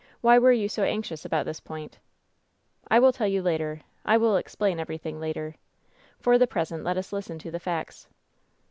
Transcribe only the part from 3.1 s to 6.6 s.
tell you later. I will explain everything later. For the